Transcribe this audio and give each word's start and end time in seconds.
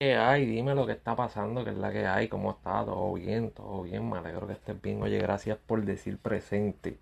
¿Qué 0.00 0.14
hay? 0.14 0.46
Dime 0.46 0.76
lo 0.76 0.86
que 0.86 0.92
está 0.92 1.16
pasando, 1.16 1.64
qué 1.64 1.70
es 1.70 1.76
la 1.76 1.90
que 1.90 2.06
hay, 2.06 2.28
cómo 2.28 2.52
está, 2.52 2.84
todo 2.84 3.14
bien, 3.14 3.50
todo 3.50 3.82
bien, 3.82 4.08
me 4.08 4.18
alegro 4.18 4.46
que 4.46 4.52
estés 4.52 4.80
bien. 4.80 5.02
Oye, 5.02 5.18
gracias 5.18 5.58
por 5.58 5.84
decir 5.84 6.18
presente 6.18 6.96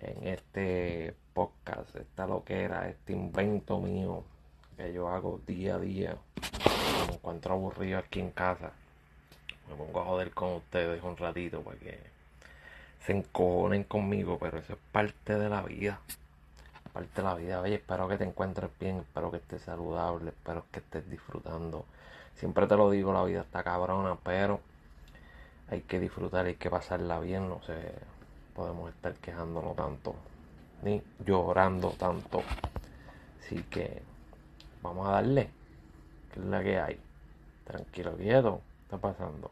en 0.00 0.28
este 0.28 1.16
podcast, 1.34 1.96
esta 1.96 2.28
loquera, 2.28 2.88
este 2.88 3.14
invento 3.14 3.80
mío 3.80 4.22
que 4.76 4.92
yo 4.92 5.08
hago 5.08 5.40
día 5.44 5.74
a 5.74 5.78
día. 5.80 6.16
Me 7.08 7.14
encuentro 7.14 7.54
aburrido 7.54 7.98
aquí 7.98 8.20
en 8.20 8.30
casa. 8.30 8.70
Me 9.68 9.74
pongo 9.74 10.02
a 10.02 10.04
joder 10.04 10.30
con 10.30 10.52
ustedes 10.52 11.02
un 11.02 11.16
ratito 11.16 11.62
para 11.62 11.78
que 11.80 11.98
se 13.04 13.10
encojonen 13.10 13.82
conmigo, 13.82 14.38
pero 14.38 14.58
eso 14.58 14.74
es 14.74 14.78
parte 14.92 15.36
de 15.36 15.48
la 15.48 15.62
vida 15.62 16.00
parte 16.92 17.22
de 17.22 17.22
la 17.22 17.34
vida. 17.34 17.60
Oye, 17.60 17.76
espero 17.76 18.08
que 18.08 18.18
te 18.18 18.24
encuentres 18.24 18.70
bien, 18.78 18.98
espero 18.98 19.30
que 19.30 19.38
estés 19.38 19.62
saludable, 19.62 20.30
espero 20.30 20.64
que 20.70 20.80
estés 20.80 21.08
disfrutando. 21.10 21.84
Siempre 22.34 22.66
te 22.66 22.76
lo 22.76 22.90
digo, 22.90 23.12
la 23.12 23.24
vida 23.24 23.40
está 23.42 23.62
cabrona, 23.62 24.16
pero 24.22 24.60
hay 25.70 25.82
que 25.82 25.98
disfrutar, 25.98 26.46
hay 26.46 26.56
que 26.56 26.70
pasarla 26.70 27.18
bien, 27.20 27.48
no 27.48 27.62
sé, 27.62 27.94
podemos 28.54 28.90
estar 28.90 29.14
quejándonos 29.14 29.76
tanto, 29.76 30.14
ni 30.82 31.02
llorando 31.24 31.90
tanto. 31.90 32.42
Así 33.40 33.62
que 33.64 34.02
vamos 34.82 35.08
a 35.08 35.12
darle, 35.12 35.50
que 36.32 36.40
es 36.40 36.46
la 36.46 36.62
que 36.62 36.78
hay. 36.78 37.00
Tranquilo, 37.64 38.16
quieto, 38.16 38.60
¿qué 38.60 38.84
está 38.84 38.98
pasando? 38.98 39.50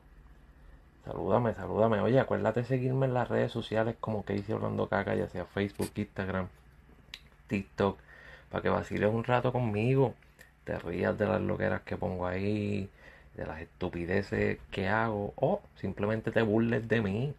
Salúdame, 1.04 1.54
salúdame. 1.54 2.00
Oye, 2.00 2.20
acuérdate 2.20 2.60
de 2.60 2.66
seguirme 2.66 3.06
en 3.06 3.14
las 3.14 3.28
redes 3.28 3.50
sociales 3.50 3.96
como 3.98 4.24
que 4.24 4.34
hice 4.34 4.52
hablando 4.52 4.88
caca, 4.88 5.14
ya 5.14 5.28
sea 5.28 5.46
Facebook, 5.46 5.90
Instagram, 5.94 6.48
TikTok, 7.50 7.98
para 8.50 8.62
que 8.62 8.68
vaciles 8.68 9.10
un 9.12 9.24
rato 9.24 9.52
conmigo, 9.52 10.14
te 10.64 10.78
rías 10.78 11.18
de 11.18 11.26
las 11.26 11.40
loqueras 11.40 11.82
que 11.82 11.96
pongo 11.96 12.26
ahí, 12.26 12.88
de 13.34 13.46
las 13.46 13.60
estupideces 13.60 14.58
que 14.70 14.88
hago, 14.88 15.34
o 15.36 15.60
simplemente 15.76 16.30
te 16.30 16.42
burles 16.42 16.88
de 16.88 17.00
mí. 17.00 17.34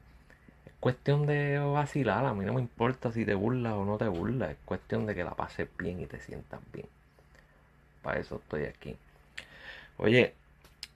Es 0.65 0.73
cuestión 0.81 1.25
de 1.25 1.59
vacilar, 1.59 2.25
a 2.25 2.33
mí 2.33 2.45
no 2.45 2.53
me 2.53 2.61
importa 2.61 3.11
si 3.11 3.25
te 3.25 3.33
burlas 3.33 3.73
o 3.73 3.85
no 3.85 3.97
te 3.97 4.07
burlas, 4.09 4.51
es 4.51 4.57
cuestión 4.65 5.05
de 5.05 5.15
que 5.15 5.23
la 5.23 5.31
pases 5.31 5.69
bien 5.77 6.01
y 6.01 6.05
te 6.07 6.19
sientas 6.19 6.59
bien. 6.73 6.87
Para 8.03 8.19
eso 8.19 8.35
estoy 8.35 8.65
aquí. 8.65 8.97
Oye, 9.97 10.33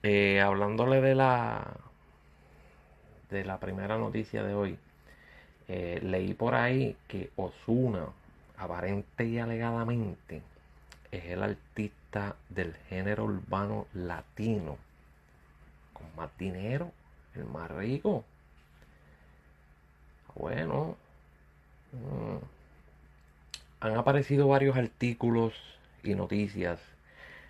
eh, 0.02 0.40
hablándole 0.40 1.00
de 1.00 1.14
la 1.14 1.64
de 3.30 3.44
la 3.44 3.58
primera 3.58 3.98
noticia 3.98 4.42
de 4.42 4.54
hoy, 4.54 4.78
eh, 5.68 6.00
leí 6.02 6.34
por 6.34 6.54
ahí 6.54 6.96
que 7.08 7.30
Osuna 7.36 8.06
aparente 8.56 9.24
y 9.24 9.38
alegadamente 9.38 10.42
es 11.10 11.24
el 11.26 11.42
artista 11.42 12.36
del 12.48 12.74
género 12.88 13.24
urbano 13.24 13.86
latino 13.92 14.78
con 15.92 16.06
más 16.16 16.30
dinero, 16.38 16.92
el 17.34 17.44
más 17.44 17.70
rico. 17.70 18.24
Bueno, 20.34 20.96
mm, 21.92 22.36
han 23.80 23.96
aparecido 23.96 24.48
varios 24.48 24.76
artículos 24.76 25.54
y 26.02 26.14
noticias 26.14 26.80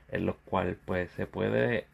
en 0.09 0.27
los 0.27 0.37
cuales 0.45 0.77
pues 0.85 1.11
se 1.13 1.27
puede 1.27 1.87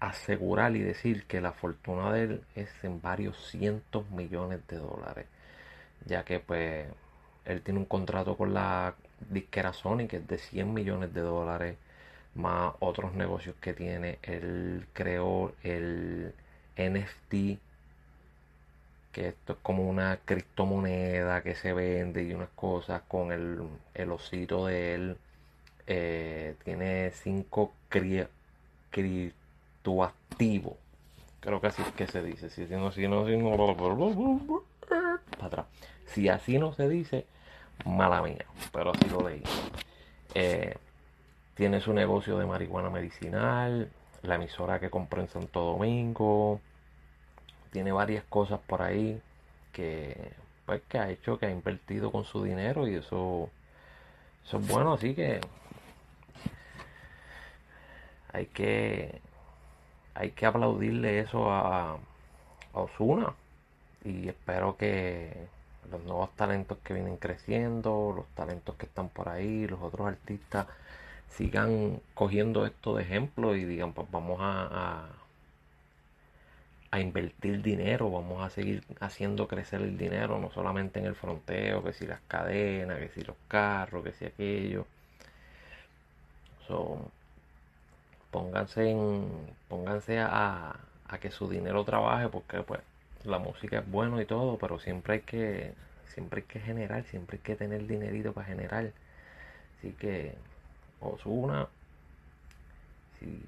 asegurar 0.00 0.74
y 0.74 0.80
decir 0.80 1.26
que 1.26 1.40
la 1.40 1.52
fortuna 1.52 2.12
de 2.12 2.22
él 2.24 2.44
es 2.56 2.68
en 2.82 3.00
varios 3.00 3.36
cientos 3.50 4.10
millones 4.10 4.66
de 4.66 4.78
dólares, 4.78 5.26
ya 6.06 6.24
que 6.24 6.40
pues 6.40 6.88
él 7.44 7.62
tiene 7.62 7.80
un 7.80 7.86
contrato 7.86 8.36
con 8.36 8.54
la 8.54 8.94
disquera 9.30 9.72
Sony 9.72 10.06
que 10.08 10.16
es 10.18 10.26
de 10.28 10.38
100 10.38 10.72
millones 10.72 11.14
de 11.14 11.20
dólares, 11.20 11.76
más 12.34 12.74
otros 12.80 13.14
negocios 13.14 13.54
que 13.60 13.72
tiene. 13.74 14.18
Él 14.22 14.86
creó 14.92 15.52
el 15.62 16.34
NFT, 16.76 17.58
que 19.12 19.28
esto 19.28 19.52
es 19.54 19.58
como 19.62 19.88
una 19.88 20.18
criptomoneda 20.24 21.42
que 21.42 21.54
se 21.54 21.72
vende 21.72 22.22
y 22.24 22.32
unas 22.32 22.48
cosas 22.50 23.02
con 23.08 23.32
el, 23.32 23.60
el 23.94 24.10
osito 24.12 24.66
de 24.66 24.94
él. 24.94 25.16
Eh, 25.86 26.54
tiene 26.64 27.10
5 27.10 27.72
criptoactivos. 28.90 30.74
Creo 31.40 31.60
que 31.60 31.66
así 31.66 31.82
es 31.82 31.92
que 31.92 32.06
se 32.06 32.22
dice. 32.22 32.48
Si, 32.50 32.62
no, 32.66 32.92
si 32.92 33.08
no, 33.08 33.26
si 33.26 33.36
no, 33.36 33.56
para 35.36 35.46
atrás. 35.46 35.66
Si 36.06 36.28
así 36.28 36.58
no 36.58 36.72
se 36.74 36.88
dice, 36.88 37.26
mala 37.84 38.22
mía, 38.22 38.44
pero 38.72 38.90
así 38.90 39.08
lo 39.08 39.28
leí. 39.28 39.42
Eh, 40.34 40.76
tiene 41.54 41.80
su 41.80 41.92
negocio 41.92 42.38
de 42.38 42.46
marihuana 42.46 42.90
medicinal, 42.90 43.90
la 44.22 44.34
emisora 44.36 44.80
que 44.80 44.90
compró 44.90 45.20
en 45.20 45.28
Santo 45.28 45.60
Domingo, 45.60 46.60
tiene 47.70 47.92
varias 47.92 48.24
cosas 48.24 48.60
por 48.60 48.82
ahí 48.82 49.20
que 49.72 50.32
pues 50.66 50.82
que 50.88 50.98
ha 50.98 51.10
hecho, 51.10 51.38
que 51.38 51.46
ha 51.46 51.50
invertido 51.50 52.12
con 52.12 52.24
su 52.24 52.44
dinero 52.44 52.86
y 52.86 52.94
eso, 52.94 53.50
es 54.44 54.68
bueno, 54.68 54.94
así 54.94 55.14
que 55.14 55.40
hay 58.32 58.46
que 58.46 59.20
hay 60.14 60.30
que 60.30 60.46
aplaudirle 60.46 61.20
eso 61.20 61.50
a 61.50 61.98
Osuna 62.72 63.34
y 64.04 64.28
espero 64.28 64.76
que 64.76 65.48
los 65.90 66.02
nuevos 66.04 66.34
talentos 66.36 66.78
que 66.84 66.94
vienen 66.94 67.16
creciendo, 67.16 68.12
los 68.14 68.26
talentos 68.34 68.76
que 68.76 68.86
están 68.86 69.08
por 69.08 69.28
ahí, 69.28 69.66
los 69.66 69.80
otros 69.82 70.06
artistas 70.06 70.66
sigan 71.28 72.00
cogiendo 72.14 72.66
esto 72.66 72.96
de 72.96 73.02
ejemplo 73.02 73.56
y 73.56 73.64
digan, 73.64 73.92
pues 73.92 74.10
vamos 74.10 74.38
a, 74.40 75.08
a, 76.90 77.00
invertir 77.00 77.62
dinero, 77.62 78.10
vamos 78.10 78.42
a 78.44 78.50
seguir 78.50 78.84
haciendo 79.00 79.48
crecer 79.48 79.80
el 79.82 79.96
dinero, 79.96 80.38
no 80.38 80.50
solamente 80.50 81.00
en 81.00 81.06
el 81.06 81.14
fronteo, 81.14 81.82
que 81.82 81.92
si 81.92 82.06
las 82.06 82.20
cadenas, 82.28 82.98
que 82.98 83.08
si 83.08 83.22
los 83.24 83.36
carros, 83.48 84.04
que 84.04 84.12
si 84.12 84.26
aquello. 84.26 84.86
So, 86.66 87.10
pónganse 88.30 88.90
en, 88.90 89.28
pónganse 89.68 90.18
a, 90.20 90.76
a 91.08 91.18
que 91.18 91.30
su 91.30 91.48
dinero 91.48 91.84
trabaje 91.84 92.28
porque 92.28 92.62
pues 92.62 92.80
la 93.24 93.38
música 93.38 93.78
es 93.80 93.90
bueno 93.90 94.20
y 94.20 94.26
todo, 94.26 94.58
pero 94.58 94.78
siempre 94.78 95.14
hay 95.14 95.20
que 95.20 95.74
siempre 96.06 96.42
hay 96.42 96.46
que 96.46 96.60
generar, 96.60 97.04
siempre 97.04 97.38
hay 97.38 97.42
que 97.42 97.56
tener 97.56 97.86
dinerito 97.86 98.32
para 98.32 98.46
generar. 98.46 98.92
Así 99.78 99.92
que 99.92 100.34
Osuna, 101.00 101.68
si 103.18 103.42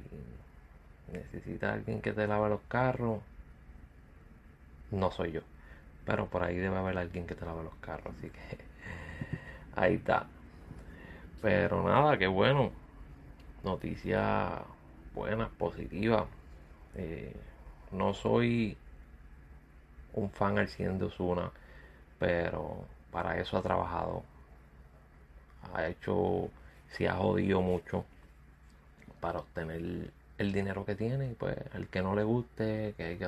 necesita 1.12 1.72
alguien 1.72 2.00
que 2.00 2.12
te 2.12 2.26
lave 2.26 2.48
los 2.48 2.60
carros, 2.68 3.20
no 4.90 5.10
soy 5.10 5.32
yo. 5.32 5.40
Pero 6.06 6.26
por 6.26 6.42
ahí 6.42 6.56
debe 6.56 6.76
haber 6.76 6.98
alguien 6.98 7.26
que 7.26 7.34
te 7.34 7.44
lave 7.44 7.64
los 7.64 7.74
carros, 7.76 8.14
así 8.18 8.30
que 8.30 8.58
ahí 9.76 9.94
está. 9.94 10.26
Pero 11.42 11.82
nada, 11.86 12.18
qué 12.18 12.26
bueno. 12.26 12.70
Noticias 13.62 14.60
buenas, 15.14 15.50
positivas. 15.50 16.24
Eh, 16.96 17.34
no 17.92 18.14
soy 18.14 18.76
un 20.14 20.30
fan 20.30 20.58
al 20.58 20.68
100 20.68 20.98
de 20.98 21.04
Osuna, 21.06 21.50
pero 22.18 22.84
para 23.12 23.38
eso 23.40 23.56
ha 23.58 23.62
trabajado. 23.62 24.22
Ha 25.74 25.86
hecho, 25.88 26.48
si 26.92 27.06
ha 27.06 27.14
jodido 27.14 27.60
mucho 27.60 28.04
para 29.20 29.40
obtener 29.40 30.10
el 30.38 30.52
dinero 30.52 30.84
que 30.84 30.94
tiene. 30.94 31.30
Y 31.30 31.34
pues 31.34 31.56
el 31.74 31.88
que 31.88 32.02
no 32.02 32.14
le 32.14 32.24
guste, 32.24 32.94
que, 32.96 33.18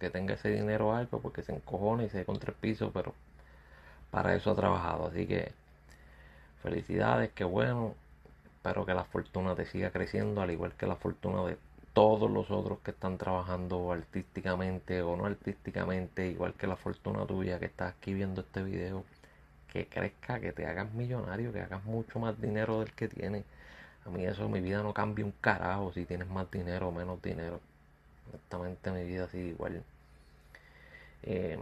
que 0.00 0.10
tenga 0.10 0.34
ese 0.34 0.50
dinero 0.50 0.94
alto, 0.94 1.20
porque 1.20 1.42
se 1.42 1.52
encojona 1.54 2.04
y 2.04 2.10
se 2.10 2.24
contra 2.24 2.50
el 2.50 2.56
piso, 2.56 2.90
pero 2.92 3.14
para 4.10 4.34
eso 4.34 4.50
ha 4.50 4.56
trabajado. 4.56 5.06
Así 5.06 5.26
que 5.26 5.52
felicidades, 6.62 7.30
que 7.32 7.44
bueno. 7.44 7.94
Espero 8.56 8.86
que 8.86 8.94
la 8.94 9.04
fortuna 9.04 9.54
te 9.54 9.66
siga 9.66 9.90
creciendo, 9.90 10.40
al 10.40 10.50
igual 10.50 10.72
que 10.72 10.86
la 10.86 10.96
fortuna 10.96 11.44
de 11.44 11.58
todos 11.94 12.30
los 12.30 12.50
otros 12.50 12.80
que 12.80 12.90
están 12.90 13.18
trabajando 13.18 13.92
artísticamente 13.92 15.00
o 15.02 15.16
no 15.16 15.26
artísticamente, 15.26 16.28
igual 16.28 16.54
que 16.54 16.66
la 16.66 16.76
fortuna 16.76 17.24
tuya 17.26 17.60
que 17.60 17.66
estás 17.66 17.94
aquí 17.94 18.12
viendo 18.12 18.42
este 18.42 18.64
video, 18.64 19.04
que 19.72 19.86
crezca, 19.86 20.40
que 20.40 20.52
te 20.52 20.66
hagas 20.66 20.92
millonario, 20.92 21.52
que 21.52 21.60
hagas 21.60 21.84
mucho 21.84 22.18
más 22.18 22.40
dinero 22.40 22.80
del 22.80 22.92
que 22.92 23.08
tienes. 23.08 23.44
A 24.04 24.10
mí 24.10 24.24
eso, 24.26 24.48
mi 24.48 24.60
vida 24.60 24.82
no 24.82 24.92
cambia 24.92 25.24
un 25.24 25.32
carajo 25.40 25.92
si 25.92 26.04
tienes 26.04 26.28
más 26.28 26.50
dinero 26.50 26.88
o 26.88 26.92
menos 26.92 27.22
dinero. 27.22 27.60
Honestamente 28.28 28.90
mi 28.90 29.04
vida 29.04 29.28
sigue 29.28 29.48
igual. 29.50 29.82
Eh, 31.22 31.58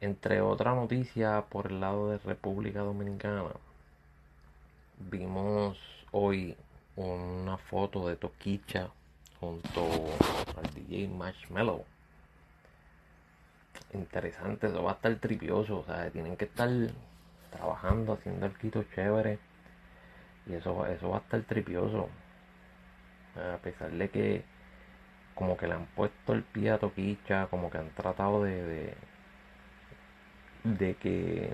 entre 0.00 0.40
otras 0.40 0.76
noticias 0.76 1.44
por 1.50 1.66
el 1.72 1.80
lado 1.80 2.10
de 2.10 2.18
República 2.18 2.80
Dominicana, 2.80 3.44
vimos 5.10 5.78
hoy 6.12 6.56
una 6.96 7.58
foto 7.58 8.08
de 8.08 8.16
Toquicha 8.16 8.90
junto 9.40 9.86
al 10.56 10.74
DJ 10.74 11.08
Marshmello. 11.08 11.84
Interesante, 13.94 14.66
eso 14.66 14.82
va 14.82 14.92
a 14.92 14.94
estar 14.94 15.14
tripioso, 15.16 15.78
o 15.78 15.84
sea, 15.84 16.10
tienen 16.10 16.36
que 16.36 16.44
estar 16.44 16.68
trabajando, 17.50 18.14
haciendo 18.14 18.46
el 18.46 18.56
quito 18.58 18.82
chévere. 18.94 19.38
Y 20.46 20.54
eso, 20.54 20.86
eso 20.86 21.10
va 21.10 21.18
a 21.18 21.20
estar 21.20 21.40
tripioso. 21.42 22.08
A 23.36 23.58
pesar 23.58 23.90
de 23.90 24.08
que 24.10 24.44
como 25.34 25.56
que 25.56 25.68
le 25.68 25.74
han 25.74 25.86
puesto 25.86 26.32
el 26.32 26.42
pie 26.42 26.70
a 26.72 26.78
Toquicha, 26.78 27.46
como 27.46 27.70
que 27.70 27.78
han 27.78 27.90
tratado 27.90 28.42
de, 28.42 28.64
de, 28.64 28.94
de 30.64 30.94
que 30.96 31.50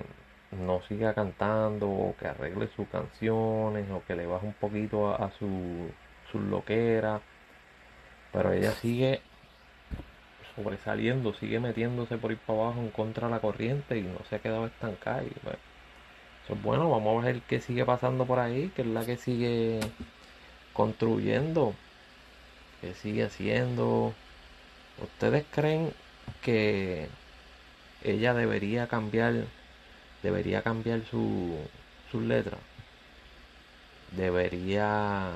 no 0.53 0.81
siga 0.89 1.13
cantando 1.15 1.91
o 1.91 2.17
que 2.17 2.27
arregle 2.29 2.69
sus 2.69 2.89
canciones 2.89 3.91
o 3.91 4.03
que 4.07 4.17
le 4.17 4.27
baje 4.27 4.47
un 4.47 4.55
poquito 4.55 5.11
a, 5.11 5.17
a 5.27 5.31
su, 5.33 5.91
su 6.33 6.41
loquera. 6.41 7.21
Pero 8.35 8.53
ella 8.53 8.73
sigue 8.73 9.21
sobresaliendo, 10.57 11.33
sigue 11.35 11.61
metiéndose 11.61 12.19
por 12.19 12.33
ir 12.33 12.39
para 12.39 12.63
abajo 12.63 12.81
en 12.81 12.91
contra 12.91 13.29
de 13.29 13.35
la 13.35 13.41
corriente 13.41 13.97
y 13.97 14.03
no 14.03 14.19
se 14.29 14.37
ha 14.37 14.39
quedado 14.41 14.67
estancada. 14.67 15.23
Y, 15.23 15.31
pues, 16.49 16.63
bueno, 16.63 16.91
vamos 16.91 17.23
a 17.23 17.27
ver 17.29 17.43
qué 17.43 17.61
sigue 17.61 17.85
pasando 17.85 18.27
por 18.27 18.41
ahí, 18.41 18.73
que 18.75 18.83
es 18.83 18.89
la 18.89 19.07
que 19.07 19.17
sigue 19.17 19.79
construyendo, 20.73 21.75
que 22.81 22.93
sigue 22.95 23.23
haciendo. 23.23 24.13
¿Ustedes 25.01 25.45
creen 25.53 25.93
que 26.43 27.09
ella 28.03 28.35
debería 28.35 28.89
cambiar, 28.89 29.45
debería 30.25 30.63
cambiar 30.63 31.03
su, 31.05 31.57
sus 32.11 32.23
letras? 32.23 32.61
Debería 34.17 35.31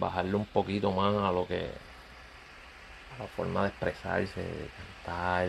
bajarle 0.00 0.34
un 0.34 0.46
poquito 0.46 0.90
más 0.90 1.14
a 1.14 1.30
lo 1.30 1.46
que 1.46 1.70
la 3.20 3.26
forma 3.26 3.62
de 3.62 3.68
expresarse, 3.68 4.40
de 4.40 4.68
cantar, 5.04 5.48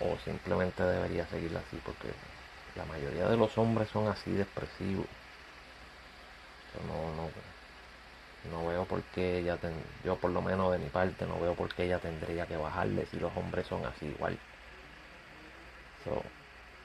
o 0.00 0.16
simplemente 0.24 0.82
debería 0.82 1.26
seguir 1.26 1.54
así, 1.56 1.76
porque 1.84 2.08
la 2.76 2.84
mayoría 2.86 3.28
de 3.28 3.36
los 3.36 3.56
hombres 3.58 3.88
son 3.90 4.08
así 4.08 4.30
de 4.32 4.42
expresivos. 4.42 5.06
No, 6.88 7.14
no, 7.14 7.28
no 8.50 8.68
veo 8.68 8.84
por 8.84 9.02
qué 9.14 9.38
ella, 9.38 9.56
ten, 9.56 9.72
yo 10.04 10.16
por 10.16 10.30
lo 10.30 10.42
menos 10.42 10.72
de 10.72 10.78
mi 10.78 10.88
parte, 10.88 11.26
no 11.26 11.38
veo 11.40 11.54
por 11.54 11.72
qué 11.74 11.84
ella 11.84 11.98
tendría 11.98 12.46
que 12.46 12.56
bajarle 12.56 13.06
si 13.06 13.18
los 13.18 13.34
hombres 13.36 13.66
son 13.66 13.84
así 13.84 14.06
igual. 14.06 14.36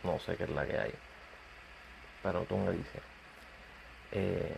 no 0.04 0.19
sé 0.19 0.36
qué 0.36 0.44
es 0.44 0.50
la 0.50 0.66
que 0.66 0.77
hay. 0.77 0.94
Pero 2.24 2.42
tú 2.44 2.57
me 2.57 2.71
dices. 2.71 3.01
Eh, 4.12 4.56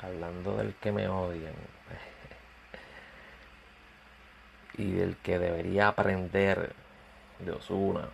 hablando 0.00 0.56
del 0.56 0.74
que 0.74 0.92
me 0.92 1.08
odian 1.08 1.52
y 4.78 4.92
del 4.92 5.16
que 5.16 5.38
debería 5.38 5.88
aprender 5.88 6.74
de 7.38 7.52
Osuna, 7.52 8.08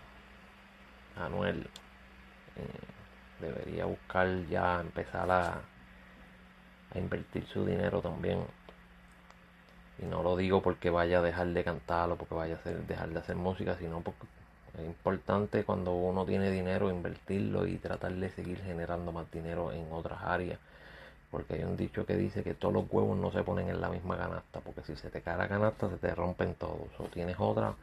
Anuel, 1.17 1.67
eh, 2.55 2.67
debería 3.39 3.85
buscar 3.85 4.27
ya 4.47 4.81
empezar 4.81 5.29
a, 5.31 5.61
invertir 6.95 7.45
su 7.47 7.65
dinero 7.65 8.01
también. 8.01 8.45
Y 9.99 10.05
no 10.05 10.21
lo 10.21 10.37
digo 10.37 10.61
porque 10.61 10.91
vaya 10.91 11.19
a 11.19 11.21
dejar 11.23 11.47
de 11.47 11.63
cantar 11.63 12.11
o 12.11 12.17
porque 12.17 12.35
vaya 12.35 12.55
a 12.55 12.57
hacer, 12.57 12.85
dejar 12.85 13.09
de 13.09 13.19
hacer 13.19 13.35
música, 13.35 13.75
sino 13.79 14.01
porque 14.01 14.27
es 14.77 14.85
importante 14.85 15.63
cuando 15.63 15.93
uno 15.93 16.23
tiene 16.25 16.51
dinero 16.51 16.91
invertirlo 16.91 17.65
y 17.65 17.77
tratar 17.77 18.13
de 18.13 18.29
seguir 18.29 18.61
generando 18.63 19.11
más 19.11 19.29
dinero 19.31 19.71
en 19.71 19.91
otras 19.91 20.21
áreas 20.21 20.59
porque 21.33 21.55
hay 21.55 21.63
un 21.63 21.75
dicho 21.75 22.05
que 22.05 22.15
dice 22.15 22.43
que 22.43 22.53
todos 22.53 22.75
los 22.75 22.85
huevos 22.91 23.17
no 23.17 23.31
se 23.31 23.41
ponen 23.41 23.67
en 23.67 23.81
la 23.81 23.89
misma 23.89 24.15
canasta, 24.15 24.59
porque 24.59 24.83
si 24.83 24.95
se 24.95 25.09
te 25.09 25.21
cae 25.21 25.35
la 25.35 25.47
canasta 25.47 25.89
se 25.89 25.97
te 25.97 26.13
rompen 26.13 26.53
todos, 26.53 26.87
o 26.99 27.05
tienes 27.05 27.37
otra 27.39 27.73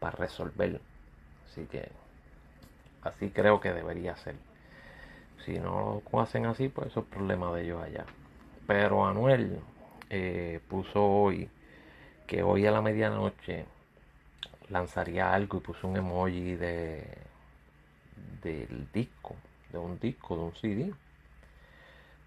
para 0.00 0.16
resolver. 0.16 0.80
Así 1.46 1.66
que 1.66 1.88
así 3.02 3.30
creo 3.30 3.60
que 3.60 3.72
debería 3.72 4.16
ser. 4.16 4.34
Si 5.44 5.60
no 5.60 6.02
lo 6.12 6.20
hacen 6.20 6.46
así, 6.46 6.70
pues 6.70 6.88
eso 6.88 7.00
es 7.00 7.06
problema 7.06 7.52
de 7.52 7.62
ellos 7.62 7.80
allá. 7.80 8.04
Pero 8.66 9.06
Anuel 9.06 9.60
eh, 10.10 10.58
puso 10.68 11.00
hoy 11.00 11.48
que 12.26 12.42
hoy 12.42 12.66
a 12.66 12.72
la 12.72 12.82
medianoche 12.82 13.64
lanzaría 14.70 15.32
algo 15.32 15.58
y 15.58 15.60
puso 15.60 15.86
un 15.86 15.98
emoji 15.98 16.56
de 16.56 17.06
del 18.42 18.88
disco, 18.92 19.36
de 19.70 19.78
un 19.78 20.00
disco, 20.00 20.36
de 20.36 20.42
un 20.42 20.54
CD 20.56 20.92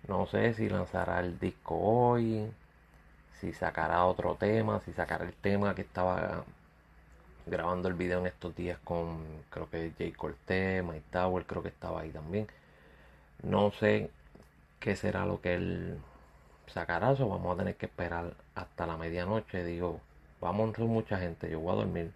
no 0.07 0.25
sé 0.27 0.53
si 0.53 0.69
lanzará 0.69 1.19
el 1.19 1.39
disco 1.39 1.75
hoy, 1.77 2.51
si 3.39 3.53
sacará 3.53 4.06
otro 4.06 4.36
tema, 4.36 4.80
si 4.81 4.94
sacará 4.94 5.25
el 5.25 5.33
tema 5.33 5.75
que 5.75 5.81
estaba 5.81 6.44
grabando 7.45 7.88
el 7.88 7.95
video 7.95 8.19
en 8.19 8.27
estos 8.27 8.56
días 8.56 8.80
con 8.83 9.19
creo 9.50 9.69
que 9.69 9.94
Jay 9.98 10.12
Cortez, 10.12 10.83
Mike 10.83 11.03
Tower, 11.12 11.45
creo 11.45 11.63
que 11.63 11.69
estaba 11.69 12.01
ahí 12.01 12.12
también. 12.12 12.48
No 13.44 13.71
sé 13.71 14.12
qué 14.80 14.95
será 14.95 15.25
lo 15.25 15.42
que 15.42 15.56
él 15.56 16.00
sacará, 16.68 17.12
eso 17.12 17.27
vamos 17.30 17.56
a 17.56 17.59
tener 17.59 17.75
que 17.77 17.88
esperar 17.88 18.33
hasta 18.56 18.88
la 18.88 18.98
medianoche. 18.98 19.63
Digo, 19.63 20.00
vamos 20.42 20.77
a 20.77 20.81
mucha 20.83 21.18
gente, 21.19 21.50
yo 21.50 21.59
voy 21.59 21.74
a 21.74 21.75
dormir. 21.77 22.12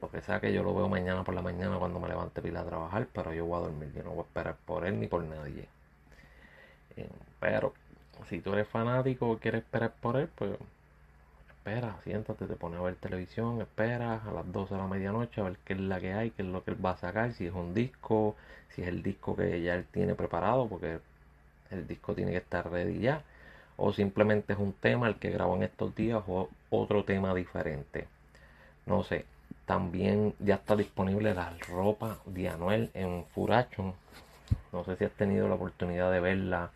Lo 0.00 0.10
que 0.10 0.20
sea 0.22 0.40
que 0.40 0.52
yo 0.52 0.62
lo 0.62 0.74
veo 0.74 0.88
mañana 0.88 1.24
por 1.24 1.34
la 1.34 1.42
mañana 1.42 1.78
cuando 1.78 2.00
me 2.00 2.08
levante 2.08 2.42
pila 2.42 2.60
a 2.60 2.64
trabajar, 2.66 3.08
pero 3.12 3.32
yo 3.32 3.46
voy 3.46 3.58
a 3.58 3.60
dormir, 3.62 3.92
yo 3.94 4.02
no 4.04 4.10
voy 4.10 4.20
a 4.20 4.22
esperar 4.22 4.56
por 4.66 4.86
él 4.86 5.00
ni 5.00 5.06
por 5.08 5.22
nadie. 5.24 5.68
Pero 7.40 7.72
si 8.28 8.40
tú 8.40 8.52
eres 8.52 8.68
fanático 8.68 9.30
o 9.30 9.38
quieres 9.38 9.62
esperar 9.62 9.92
por 10.00 10.16
él, 10.16 10.28
pues 10.34 10.58
espera, 11.48 11.96
siéntate, 12.04 12.46
te 12.46 12.54
pones 12.54 12.78
a 12.78 12.82
ver 12.82 12.94
televisión, 12.94 13.60
espera 13.60 14.22
a 14.24 14.32
las 14.32 14.52
12 14.52 14.74
de 14.74 14.80
la 14.80 14.86
medianoche 14.86 15.40
a 15.40 15.44
ver 15.44 15.56
qué 15.64 15.72
es 15.74 15.80
la 15.80 16.00
que 16.00 16.12
hay, 16.12 16.30
qué 16.30 16.42
es 16.42 16.48
lo 16.48 16.62
que 16.62 16.70
él 16.70 16.84
va 16.84 16.92
a 16.92 16.96
sacar, 16.96 17.32
si 17.32 17.46
es 17.46 17.52
un 17.52 17.74
disco, 17.74 18.36
si 18.70 18.82
es 18.82 18.88
el 18.88 19.02
disco 19.02 19.36
que 19.36 19.60
ya 19.62 19.74
él 19.74 19.84
tiene 19.90 20.14
preparado, 20.14 20.68
porque 20.68 21.00
el 21.70 21.86
disco 21.86 22.14
tiene 22.14 22.30
que 22.30 22.38
estar 22.38 22.70
ready 22.70 23.00
ya, 23.00 23.22
o 23.76 23.92
simplemente 23.92 24.52
es 24.52 24.58
un 24.58 24.72
tema 24.72 25.08
el 25.08 25.16
que 25.16 25.30
grabó 25.30 25.56
en 25.56 25.64
estos 25.64 25.94
días 25.94 26.22
o 26.26 26.48
otro 26.70 27.04
tema 27.04 27.34
diferente. 27.34 28.06
No 28.86 29.02
sé, 29.02 29.24
también 29.66 30.34
ya 30.38 30.54
está 30.54 30.76
disponible 30.76 31.34
la 31.34 31.52
ropa 31.68 32.18
de 32.26 32.48
Anuel 32.48 32.90
en 32.94 33.24
Furacho. 33.34 33.94
No 34.72 34.84
sé 34.84 34.96
si 34.96 35.04
has 35.04 35.12
tenido 35.12 35.48
la 35.48 35.56
oportunidad 35.56 36.12
de 36.12 36.20
verla 36.20 36.70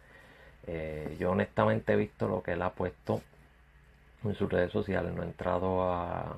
eh, 0.72 1.16
yo 1.18 1.32
honestamente 1.32 1.92
he 1.92 1.96
visto 1.96 2.28
lo 2.28 2.44
que 2.44 2.52
él 2.52 2.62
ha 2.62 2.70
puesto 2.70 3.20
en 4.24 4.34
sus 4.36 4.48
redes 4.50 4.70
sociales. 4.70 5.12
No 5.12 5.22
he 5.22 5.26
entrado 5.26 5.82
a, 5.82 6.36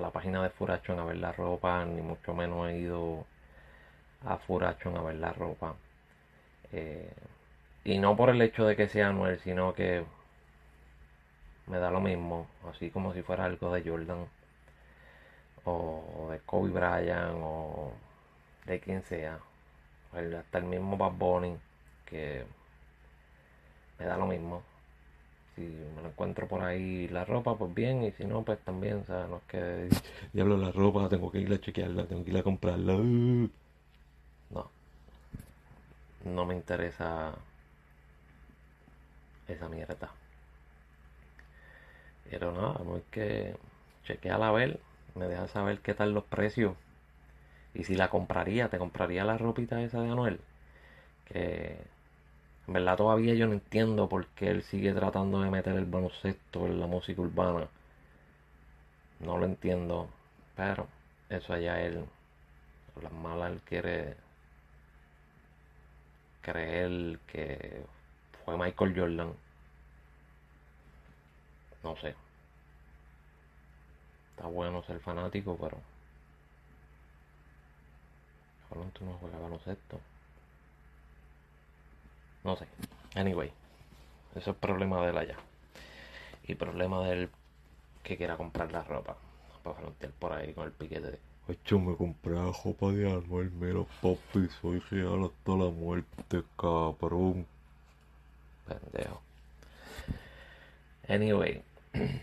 la 0.00 0.10
página 0.10 0.42
de 0.42 0.48
Furachon 0.48 0.98
a 0.98 1.04
ver 1.04 1.18
la 1.18 1.32
ropa, 1.32 1.84
ni 1.84 2.00
mucho 2.00 2.32
menos 2.32 2.70
he 2.70 2.78
ido 2.78 3.26
a 4.24 4.38
Furachon 4.38 4.96
a 4.96 5.02
ver 5.02 5.16
la 5.16 5.32
ropa. 5.34 5.74
Eh, 6.72 7.12
y 7.84 7.98
no 7.98 8.16
por 8.16 8.30
el 8.30 8.40
hecho 8.40 8.64
de 8.66 8.76
que 8.76 8.88
sea 8.88 9.08
Anuel, 9.08 9.38
sino 9.40 9.74
que 9.74 10.04
me 11.66 11.78
da 11.78 11.90
lo 11.90 12.00
mismo, 12.00 12.46
así 12.70 12.90
como 12.90 13.12
si 13.12 13.20
fuera 13.22 13.44
algo 13.44 13.72
de 13.74 13.82
Jordan 13.82 14.26
o 15.64 16.28
de 16.30 16.38
Kobe 16.40 16.70
Bryant 16.70 17.36
o 17.42 17.92
de 18.64 18.80
quien 18.80 19.02
sea, 19.02 19.38
hasta 20.14 20.58
el 20.58 20.64
mismo 20.64 20.96
Bad 20.96 21.12
Bunny 21.12 21.56
que 22.06 22.44
me 24.00 24.06
da 24.06 24.16
lo 24.16 24.26
mismo. 24.26 24.62
Si 25.56 25.62
me 25.62 26.02
lo 26.02 26.08
encuentro 26.08 26.48
por 26.48 26.62
ahí 26.62 27.08
la 27.08 27.24
ropa, 27.24 27.56
pues 27.56 27.74
bien, 27.74 28.02
y 28.04 28.12
si 28.12 28.24
no, 28.24 28.42
pues 28.44 28.58
también, 28.60 28.98
o 28.98 29.04
sea, 29.04 29.26
no 29.26 29.36
es 29.38 29.42
que 29.44 29.88
diablo 30.32 30.56
la 30.56 30.72
ropa, 30.72 31.08
tengo 31.08 31.30
que 31.30 31.40
ir 31.40 31.52
a 31.52 31.60
chequearla, 31.60 32.06
tengo 32.06 32.24
que 32.24 32.30
ir 32.30 32.38
a 32.38 32.42
comprarla. 32.42 32.94
No, 34.50 34.70
no 36.24 36.46
me 36.46 36.54
interesa 36.54 37.34
esa 39.48 39.68
mierda. 39.68 40.10
Pero 42.30 42.52
nada, 42.52 42.80
no 42.84 42.96
es 42.96 43.02
que 43.10 43.56
chequear 44.04 44.42
a 44.42 44.52
ver, 44.52 44.80
me 45.14 45.26
deja 45.26 45.48
saber 45.48 45.80
qué 45.80 45.94
tal 45.94 46.12
los 46.14 46.24
precios. 46.24 46.76
Y 47.74 47.84
si 47.84 47.94
la 47.96 48.10
compraría, 48.10 48.68
te 48.68 48.78
compraría 48.78 49.24
la 49.24 49.38
ropita 49.38 49.82
esa 49.82 50.00
de 50.00 50.10
Anuel. 50.10 50.40
Que 51.26 51.78
en 52.70 52.74
verdad 52.74 52.96
todavía 52.96 53.34
yo 53.34 53.48
no 53.48 53.54
entiendo 53.54 54.08
por 54.08 54.28
qué 54.28 54.48
él 54.50 54.62
sigue 54.62 54.92
tratando 54.92 55.40
de 55.40 55.50
meter 55.50 55.74
el 55.74 55.86
baloncesto 55.86 56.66
en 56.66 56.78
la 56.78 56.86
música 56.86 57.20
urbana. 57.20 57.68
No 59.18 59.38
lo 59.38 59.46
entiendo. 59.46 60.08
Pero 60.54 60.86
eso 61.30 61.52
allá 61.52 61.80
él. 61.82 62.04
Las 63.02 63.12
malas 63.12 63.50
él 63.50 63.60
quiere 63.62 64.16
creer 66.42 67.18
que 67.26 67.82
fue 68.44 68.56
Michael 68.56 68.94
Jordan. 68.96 69.32
No 71.82 71.96
sé. 71.96 72.14
Está 74.36 74.46
bueno 74.46 74.84
ser 74.84 75.00
fanático, 75.00 75.58
pero. 75.60 75.76
Jordan 78.68 78.92
tú 78.92 79.04
no 79.04 79.14
juegas 79.14 79.40
baloncesto. 79.40 80.00
No 82.44 82.56
sé. 82.56 82.66
Anyway. 83.14 83.52
Eso 84.34 84.52
es 84.52 84.56
problema 84.56 85.02
de 85.02 85.10
él 85.10 85.18
allá. 85.18 85.36
Y 86.46 86.54
problema 86.54 87.04
de 87.06 87.12
él 87.12 87.30
que 88.02 88.16
quiera 88.16 88.36
comprar 88.36 88.70
la 88.72 88.82
ropa. 88.82 89.16
Para 89.62 89.76
frontear 89.76 90.12
por 90.12 90.32
ahí 90.32 90.52
con 90.54 90.64
el 90.64 90.72
piquete 90.72 91.10
de. 91.10 91.18
Hecho, 91.48 91.78
me 91.80 91.96
compré 91.96 92.34
la 92.34 92.52
ropa 92.64 92.92
de 92.92 93.10
Anuel, 93.10 93.50
mira 93.50 93.84
papi, 94.00 94.48
soy 94.60 94.78
real 94.90 95.24
hasta 95.24 95.52
la 95.52 95.70
muerte, 95.70 96.44
cabrón. 96.56 97.46
Pendejo. 98.66 99.20
Anyway. 101.08 101.62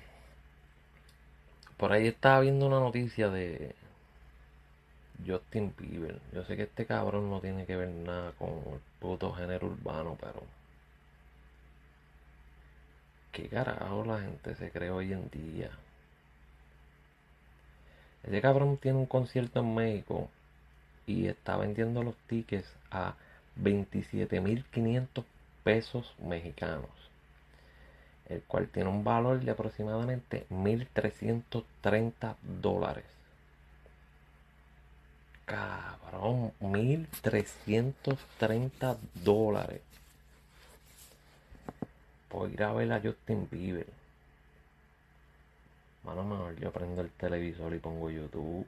Por 1.78 1.92
ahí 1.92 2.08
estaba 2.08 2.40
viendo 2.40 2.66
una 2.66 2.80
noticia 2.80 3.30
de 3.30 3.76
Justin 5.26 5.74
Bieber. 5.78 6.20
Yo 6.34 6.44
sé 6.46 6.56
que 6.56 6.64
este 6.64 6.86
cabrón 6.86 7.30
no 7.30 7.40
tiene 7.40 7.66
que 7.66 7.76
ver 7.76 7.90
nada 7.90 8.32
con 8.34 8.50
el 8.50 8.80
puto 9.00 9.34
género 9.34 9.68
urbano, 9.68 10.18
pero. 10.20 10.44
¿Qué 13.32 13.48
carajo 13.50 14.04
la 14.06 14.20
gente 14.20 14.56
se 14.56 14.72
cree 14.72 14.90
hoy 14.90 15.14
en 15.14 15.30
día? 15.30 15.70
Ese 18.24 18.42
cabrón 18.42 18.78
tiene 18.78 18.98
un 18.98 19.06
concierto 19.06 19.60
en 19.60 19.74
México 19.76 20.30
y 21.06 21.28
está 21.28 21.56
vendiendo 21.56 22.04
los 22.04 22.16
tickets 22.28 22.74
a 22.92 23.16
27.500 23.62 25.24
pesos 25.64 26.14
mexicanos, 26.20 26.90
el 28.28 28.42
cual 28.44 28.68
tiene 28.68 28.90
un 28.90 29.04
valor 29.04 29.40
de 29.40 29.52
aproximadamente 29.52 30.46
1.330 30.50 32.36
dólares. 32.62 33.17
Cabrón, 35.48 36.52
1.330 36.60 38.98
dólares 39.24 39.82
por 42.28 42.52
ir 42.52 42.62
a 42.64 42.74
ver 42.74 42.92
a 42.92 43.00
Justin 43.00 43.48
Bieber. 43.50 43.88
Mano, 46.04 46.26
mejor 46.26 46.58
yo 46.58 46.70
prendo 46.72 47.02
el 47.02 47.12
televisor 47.12 47.74
y 47.74 47.80
pongo 47.80 48.10
YouTube. 48.10 48.68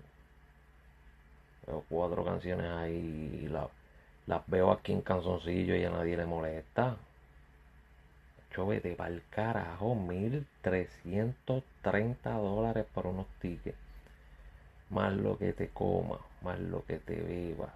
Veo 1.67 1.83
cuatro 1.89 2.23
canciones 2.23 2.71
ahí 2.71 3.41
y 3.43 3.49
las 3.49 3.67
veo 4.47 4.71
aquí 4.71 4.93
en 4.93 5.01
canzoncillo 5.01 5.75
y 5.75 5.83
a 5.83 5.89
nadie 5.89 6.15
le 6.15 6.25
molesta. 6.25 6.95
Yo 8.55 8.65
vete 8.65 8.95
para 8.95 9.13
el 9.13 9.21
carajo, 9.29 9.95
1330 9.95 12.31
dólares 12.31 12.85
por 12.93 13.05
unos 13.05 13.27
tickets. 13.41 13.77
Más 14.89 15.11
lo 15.13 15.37
que 15.37 15.51
te 15.53 15.69
comas, 15.69 16.19
más 16.41 16.59
lo 16.59 16.83
que 16.85 16.97
te 16.99 17.15
bebas. 17.15 17.71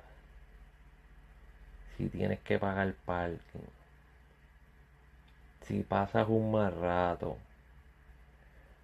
Si 1.98 2.10
tienes 2.10 2.40
que 2.40 2.60
pagar 2.60 2.94
parking. 3.06 3.68
Si 5.62 5.84
pasas 5.84 6.28
un 6.28 6.52
mal 6.52 6.76
rato. 6.80 7.38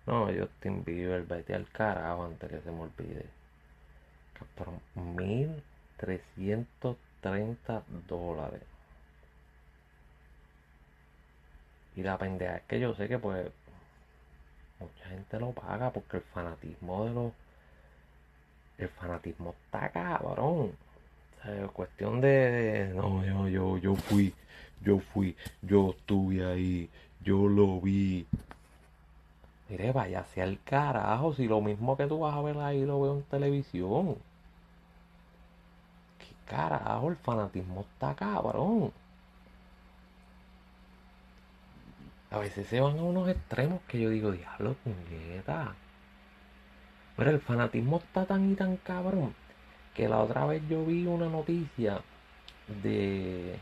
No, 0.05 0.27
Justin 0.27 0.83
Bieber, 0.83 1.23
vete 1.23 1.53
al 1.53 1.67
carajo 1.69 2.25
antes 2.25 2.49
que 2.49 2.61
se 2.61 2.71
me 2.71 2.81
olvide. 2.81 3.25
Por 4.55 4.69
1330 4.95 7.83
dólares. 8.07 8.63
Y 11.95 12.03
la 12.03 12.17
pendeja 12.17 12.57
es 12.57 12.63
que 12.63 12.79
yo 12.79 12.95
sé 12.95 13.07
que 13.09 13.19
pues 13.19 13.51
mucha 14.79 15.05
gente 15.09 15.39
lo 15.39 15.51
paga 15.51 15.91
porque 15.91 16.17
el 16.17 16.23
fanatismo 16.23 17.05
de 17.05 17.11
los 17.11 17.33
el 18.79 18.89
fanatismo 18.89 19.53
está 19.65 19.89
cabrón. 19.89 20.71
O 20.71 21.43
sea, 21.43 21.67
cuestión 21.67 22.21
de, 22.21 22.91
no, 22.95 23.23
yo, 23.25 23.47
yo, 23.47 23.77
yo 23.77 23.95
fui, 23.95 24.33
yo 24.81 24.99
fui, 24.99 25.35
yo 25.61 25.91
estuve 25.91 26.45
ahí, 26.45 26.89
yo 27.21 27.47
lo 27.47 27.79
vi. 27.81 28.25
Mire, 29.69 29.91
vaya 29.91 30.21
hacia 30.21 30.45
el 30.45 30.59
carajo, 30.63 31.33
si 31.33 31.47
lo 31.47 31.61
mismo 31.61 31.95
que 31.95 32.07
tú 32.07 32.19
vas 32.19 32.35
a 32.35 32.41
ver 32.41 32.57
ahí 32.57 32.85
lo 32.85 33.01
veo 33.01 33.17
en 33.17 33.23
televisión. 33.23 34.15
¿Qué 36.17 36.35
carajo? 36.45 37.09
El 37.09 37.17
fanatismo 37.17 37.81
está 37.81 38.15
cabrón. 38.15 38.91
A 42.31 42.37
veces 42.39 42.67
se 42.67 42.79
van 42.79 42.97
a 42.97 43.03
unos 43.03 43.27
extremos 43.29 43.81
que 43.87 43.99
yo 43.99 44.09
digo, 44.09 44.31
diablo, 44.31 44.75
puñeta. 44.83 45.75
Pero 47.19 47.31
el 47.31 47.41
fanatismo 47.41 47.97
está 47.97 48.25
tan 48.25 48.49
y 48.49 48.55
tan 48.55 48.77
cabrón 48.77 49.35
que 49.93 50.07
la 50.07 50.19
otra 50.19 50.45
vez 50.45 50.63
yo 50.69 50.85
vi 50.85 51.05
una 51.05 51.27
noticia 51.27 51.99
de, 52.81 53.57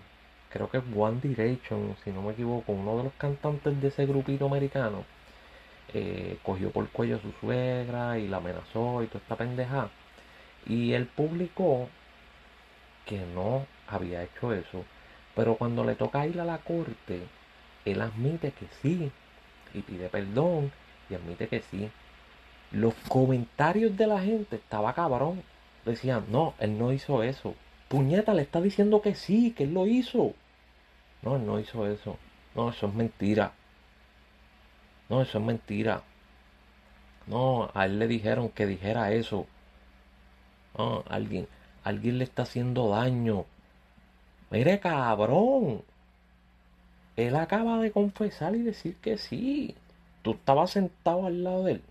creo 0.50 0.70
que 0.70 0.78
es 0.78 0.84
One 0.96 1.20
Direction, 1.24 1.96
si 2.04 2.12
no 2.12 2.22
me 2.22 2.34
equivoco, 2.34 2.72
uno 2.74 2.98
de 2.98 3.06
los 3.06 3.14
cantantes 3.14 3.82
de 3.82 3.88
ese 3.88 4.06
grupito 4.06 4.46
americano 4.46 5.06
eh, 5.92 6.38
cogió 6.44 6.70
por 6.70 6.88
cuello 6.90 7.16
a 7.16 7.22
su 7.22 7.32
suegra 7.42 8.20
y 8.20 8.28
la 8.28 8.38
amenazó 8.38 9.02
y 9.02 9.08
toda 9.08 9.22
esta 9.22 9.38
pendeja. 9.38 9.90
Y 10.68 10.94
él 10.94 11.08
publicó 11.08 11.90
que 13.08 13.26
no 13.34 13.66
había 13.88 14.22
hecho 14.22 14.54
eso. 14.54 14.86
Pero 15.34 15.56
cuando 15.56 15.84
le 15.84 15.96
toca 15.96 16.28
ir 16.28 16.40
a 16.40 16.46
la 16.46 16.60
corte, 16.60 17.24
él 17.86 18.02
admite 18.02 18.52
que 18.52 18.68
sí. 18.84 19.12
Y 19.74 19.82
pide 19.82 20.10
perdón 20.10 20.72
y 21.10 21.16
admite 21.16 21.48
que 21.48 21.62
sí. 21.62 21.90
Los 22.72 22.94
comentarios 23.08 23.96
de 23.96 24.08
la 24.08 24.20
gente 24.20 24.58
estaba 24.58 24.94
cabrón. 24.94 25.44
Decían, 25.86 26.26
no, 26.30 26.54
él 26.60 26.78
no 26.78 26.92
hizo 26.92 27.24
eso. 27.24 27.56
Puñeta, 27.88 28.34
le 28.34 28.42
está 28.42 28.60
diciendo 28.60 29.02
que 29.02 29.16
sí, 29.16 29.52
que 29.52 29.64
él 29.64 29.74
lo 29.74 29.88
hizo. 29.88 30.34
No, 31.22 31.38
él 31.38 31.46
no 31.46 31.60
hizo 31.60 31.88
eso. 31.88 32.18
No, 32.56 32.70
eso 32.70 32.88
es 32.88 32.94
mentira. 32.94 33.54
No, 35.10 35.22
eso 35.22 35.38
es 35.38 35.44
mentira. 35.44 36.04
No, 37.26 37.72
a 37.74 37.86
él 37.86 38.00
le 38.00 38.08
dijeron 38.08 38.50
que 38.50 38.66
dijera 38.66 39.14
eso. 39.14 39.48
No, 40.78 41.04
alguien, 41.08 41.48
alguien 41.84 42.18
le 42.18 42.26
está 42.26 42.44
haciendo 42.44 42.90
daño. 42.90 43.46
Mire, 44.50 44.80
cabrón. 44.80 45.84
Él 47.16 47.36
acaba 47.36 47.80
de 47.80 47.92
confesar 47.92 48.56
y 48.56 48.62
decir 48.62 48.96
que 48.98 49.18
sí. 49.18 49.76
Tú 50.22 50.32
estabas 50.32 50.72
sentado 50.72 51.26
al 51.26 51.44
lado 51.44 51.64
de 51.64 51.74
él. 51.74 51.84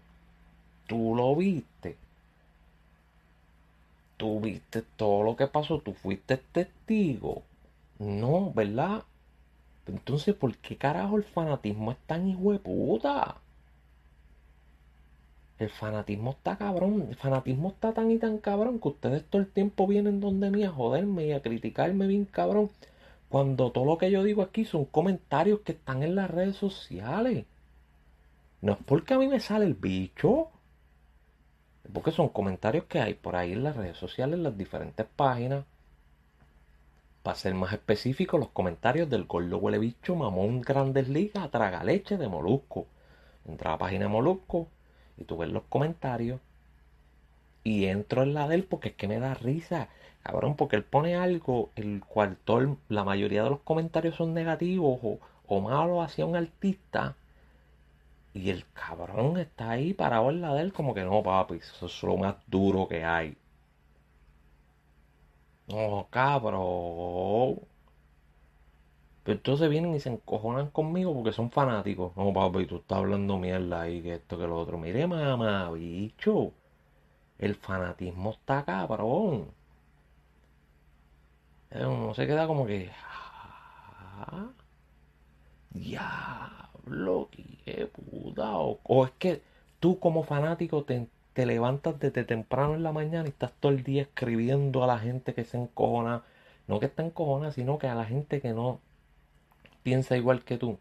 Tú 0.86 1.14
lo 1.16 1.34
viste. 1.36 1.96
Tú 4.16 4.40
viste 4.40 4.82
todo 4.96 5.22
lo 5.22 5.36
que 5.36 5.46
pasó. 5.46 5.78
Tú 5.80 5.92
fuiste 5.92 6.36
testigo. 6.36 7.42
No, 7.98 8.52
¿verdad? 8.52 9.02
Entonces, 9.86 10.34
¿por 10.34 10.56
qué 10.56 10.76
carajo 10.76 11.16
el 11.16 11.24
fanatismo 11.24 11.92
es 11.92 11.98
tan 12.06 12.36
puta? 12.62 13.36
El 15.58 15.70
fanatismo 15.70 16.32
está 16.32 16.56
cabrón. 16.56 17.06
El 17.08 17.16
fanatismo 17.16 17.70
está 17.70 17.92
tan 17.94 18.10
y 18.10 18.18
tan 18.18 18.38
cabrón 18.38 18.78
que 18.80 18.88
ustedes 18.88 19.24
todo 19.24 19.40
el 19.40 19.48
tiempo 19.48 19.86
vienen 19.86 20.20
donde 20.20 20.50
mí 20.50 20.64
a 20.64 20.70
joderme 20.70 21.26
y 21.26 21.32
a 21.32 21.40
criticarme 21.40 22.06
bien 22.06 22.26
cabrón. 22.26 22.70
Cuando 23.28 23.72
todo 23.72 23.84
lo 23.84 23.98
que 23.98 24.10
yo 24.10 24.22
digo 24.22 24.42
aquí 24.42 24.64
son 24.64 24.84
comentarios 24.84 25.60
que 25.60 25.72
están 25.72 26.02
en 26.02 26.14
las 26.14 26.30
redes 26.30 26.56
sociales. 26.56 27.46
No 28.60 28.72
es 28.72 28.78
porque 28.84 29.14
a 29.14 29.18
mí 29.18 29.28
me 29.28 29.40
sale 29.40 29.64
el 29.64 29.74
bicho. 29.74 30.48
Porque 31.92 32.10
son 32.10 32.28
comentarios 32.28 32.84
que 32.84 33.00
hay 33.00 33.14
por 33.14 33.36
ahí 33.36 33.52
en 33.52 33.64
las 33.64 33.76
redes 33.76 33.96
sociales, 33.96 34.34
en 34.34 34.42
las 34.42 34.56
diferentes 34.56 35.06
páginas. 35.16 35.64
Para 37.22 37.36
ser 37.36 37.54
más 37.54 37.72
específico, 37.72 38.38
los 38.38 38.48
comentarios 38.48 39.10
del 39.10 39.24
gordo 39.24 39.58
huele 39.58 39.78
bicho 39.78 40.14
mamón 40.14 40.60
grandes 40.60 41.08
ligas 41.08 41.50
traga 41.50 41.84
leche 41.84 42.16
de 42.16 42.28
Molusco. 42.28 42.86
Entra 43.46 43.70
a 43.70 43.72
la 43.74 43.78
página 43.78 44.04
de 44.04 44.10
Molusco 44.10 44.68
y 45.16 45.24
tú 45.24 45.36
ves 45.36 45.50
los 45.50 45.64
comentarios 45.68 46.40
y 47.66 47.86
entro 47.86 48.22
en 48.22 48.32
la 48.32 48.46
de 48.46 48.54
él 48.54 48.64
porque 48.64 48.90
es 48.90 48.94
que 48.94 49.08
me 49.08 49.18
da 49.18 49.34
risa. 49.34 49.88
Cabrón, 50.22 50.54
porque 50.54 50.76
él 50.76 50.84
pone 50.84 51.16
algo 51.16 51.70
el 51.74 52.00
cual 52.04 52.38
la 52.88 53.02
mayoría 53.02 53.42
de 53.42 53.50
los 53.50 53.60
comentarios 53.60 54.14
son 54.14 54.34
negativos 54.34 55.00
o, 55.02 55.18
o 55.48 55.60
malos 55.60 56.04
hacia 56.04 56.26
un 56.26 56.36
artista. 56.36 57.16
Y 58.36 58.50
el 58.50 58.64
cabrón 58.72 59.36
está 59.38 59.70
ahí 59.70 59.92
parado 59.94 60.30
en 60.30 60.40
la 60.42 60.54
de 60.54 60.60
él 60.62 60.72
como 60.72 60.94
que 60.94 61.02
no, 61.02 61.22
papi, 61.24 61.56
eso 61.56 61.86
es 61.86 62.02
lo 62.04 62.16
más 62.16 62.36
duro 62.46 62.86
que 62.86 63.02
hay. 63.04 63.36
No, 65.68 66.08
cabrón. 66.10 67.60
Pero 69.24 69.36
entonces 69.36 69.68
vienen 69.68 69.94
y 69.94 70.00
se 70.00 70.08
encojonan 70.08 70.70
conmigo 70.70 71.12
porque 71.14 71.32
son 71.32 71.50
fanáticos. 71.50 72.16
No, 72.16 72.32
papi, 72.32 72.64
tú 72.66 72.76
estás 72.76 72.98
hablando 72.98 73.38
mierda 73.38 73.82
ahí, 73.82 74.00
que 74.02 74.14
esto, 74.14 74.38
que 74.38 74.46
lo 74.46 74.56
otro. 74.58 74.78
Mire, 74.78 75.06
mamá, 75.06 75.70
bicho. 75.72 76.52
El 77.38 77.54
fanatismo 77.56 78.32
está 78.32 78.64
cabrón. 78.64 79.52
Eh, 81.70 81.84
uno 81.86 82.14
se 82.14 82.26
queda 82.26 82.46
como 82.46 82.66
que. 82.66 82.90
Ah, 84.18 84.50
diablo, 86.86 87.28
qué 87.64 87.86
puta. 87.86 88.56
o 88.56 89.04
es 89.04 89.12
que 89.18 89.42
tú 89.80 89.98
como 89.98 90.22
fanático 90.24 90.84
te, 90.84 91.08
te 91.32 91.46
levantas 91.46 91.98
desde 92.00 92.24
temprano 92.24 92.74
en 92.74 92.82
la 92.82 92.92
mañana 92.92 93.26
y 93.26 93.30
estás 93.30 93.52
todo 93.60 93.72
el 93.72 93.82
día 93.82 94.02
escribiendo 94.02 94.84
a 94.84 94.86
la 94.86 94.98
gente 94.98 95.34
que 95.34 95.44
se 95.44 95.58
encojona, 95.58 96.24
no 96.68 96.80
que 96.80 96.86
está 96.86 97.04
encojona, 97.04 97.52
sino 97.52 97.78
que 97.78 97.88
a 97.88 97.94
la 97.94 98.04
gente 98.04 98.40
que 98.40 98.52
no 98.52 98.80
piensa 99.82 100.16
igual 100.16 100.44
que 100.44 100.58
tú. 100.58 100.78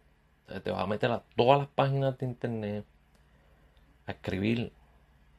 te 0.63 0.71
vas 0.71 0.81
a 0.83 0.88
meter 0.88 1.12
a 1.12 1.24
todas 1.35 1.59
las 1.59 1.67
páginas 1.69 2.17
de 2.19 2.25
internet 2.27 2.85
a 4.07 4.12
escribir, 4.12 4.71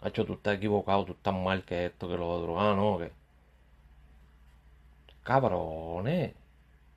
hecho 0.04 0.24
tú 0.24 0.34
estás 0.34 0.56
equivocado, 0.56 1.04
tú 1.04 1.12
estás 1.12 1.34
mal 1.34 1.64
que 1.64 1.86
esto, 1.86 2.08
que 2.08 2.16
lo 2.16 2.28
otro, 2.28 2.60
ah, 2.60 2.74
no, 2.74 2.98
que 2.98 3.12
cabrones. 5.24 6.34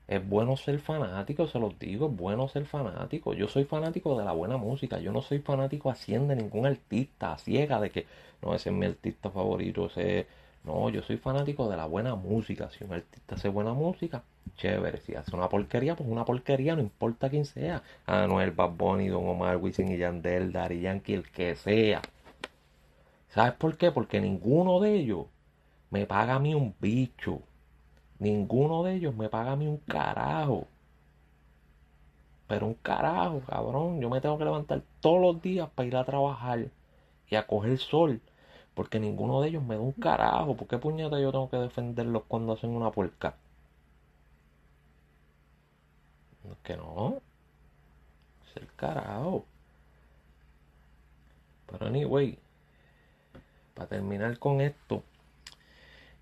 Es 0.10 0.28
bueno 0.28 0.58
ser 0.58 0.80
fanático, 0.80 1.48
se 1.48 1.60
los 1.60 1.78
digo, 1.78 2.08
es 2.08 2.16
bueno 2.16 2.48
ser 2.48 2.66
fanático. 2.66 3.34
Yo 3.36 3.48
soy 3.48 3.66
fanático 3.66 4.18
de 4.18 4.26
la 4.26 4.32
buena 4.32 4.58
música, 4.58 5.00
yo 5.00 5.12
no 5.12 5.22
soy 5.22 5.38
fanático 5.40 5.92
haciendo 5.92 6.34
de 6.34 6.42
ningún 6.42 6.66
artista, 6.66 7.34
a 7.34 7.38
ciega 7.38 7.80
de 7.80 7.92
que 7.92 8.08
no, 8.42 8.56
ese 8.56 8.70
es 8.70 8.76
mi 8.76 8.86
artista 8.88 9.30
favorito, 9.30 9.86
ese... 9.86 10.28
No, 10.64 10.90
yo 10.90 11.02
soy 11.04 11.18
fanático 11.18 11.70
de 11.70 11.78
la 11.78 11.86
buena 11.86 12.16
música. 12.16 12.70
Si 12.70 12.84
un 12.84 12.92
artista 12.92 13.36
hace 13.36 13.48
buena 13.48 13.74
música, 13.74 14.24
chévere. 14.58 15.00
Si 15.00 15.16
hace 15.16 15.34
una 15.34 15.48
porquería, 15.48 15.96
pues 15.96 16.10
una 16.10 16.26
porquería, 16.26 16.76
no 16.76 16.82
importa 16.82 17.30
quién 17.30 17.46
sea. 17.46 17.82
Anuel, 18.06 18.52
Bad 18.52 18.72
Bunny, 18.72 19.08
Don 19.08 19.26
Omar, 19.26 19.58
Wisin 19.58 19.92
y 19.92 19.98
Yandel, 19.98 20.52
Daddy 20.52 20.82
Yankee, 20.82 21.14
el 21.14 21.30
que 21.30 21.56
sea. 21.56 22.02
¿Sabes 23.30 23.54
por 23.54 23.78
qué? 23.78 23.92
Porque 23.92 24.20
ninguno 24.20 24.82
de 24.82 24.96
ellos 24.96 25.28
me 25.92 26.06
paga 26.06 26.36
a 26.36 26.40
mí 26.40 26.54
un 26.56 26.76
bicho. 26.80 27.42
Ninguno 28.20 28.84
de 28.84 28.96
ellos 28.96 29.16
me 29.16 29.30
paga 29.30 29.54
a 29.54 29.56
mí 29.56 29.68
un 29.68 29.78
carajo. 29.78 30.68
Pero 32.48 32.68
un 32.68 32.74
carajo, 32.76 33.42
cabrón. 33.48 34.02
Yo 34.02 34.10
me 34.10 34.22
tengo 34.22 34.38
que 34.38 34.46
levantar 34.46 34.82
todos 35.00 35.22
los 35.22 35.42
días 35.42 35.70
para 35.70 35.88
ir 35.88 35.96
a 35.96 36.04
trabajar 36.04 36.68
y 37.30 37.36
a 37.36 37.48
coger 37.48 37.78
sol. 37.78 38.22
Porque 38.74 39.00
ninguno 39.00 39.42
de 39.42 39.50
ellos 39.50 39.64
me 39.64 39.76
da 39.76 39.82
un 39.82 39.94
carajo. 39.94 40.56
¿Por 40.56 40.68
qué 40.68 40.78
puñeta 40.78 41.20
yo 41.20 41.32
tengo 41.32 41.50
que 41.50 41.58
defenderlos 41.58 42.24
cuando 42.28 42.54
hacen 42.54 42.72
una 42.72 42.92
puerca? 42.92 43.36
Que 46.64 46.76
no. 46.76 47.22
Es 48.48 48.58
el 48.58 48.68
carajo. 48.76 49.46
Pero 51.68 51.86
anyway. 51.88 52.38
Para 53.76 53.88
terminar 53.88 54.38
con 54.40 54.62
esto. 54.62 55.04